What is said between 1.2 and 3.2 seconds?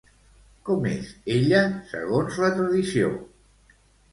ella, segons la tradició?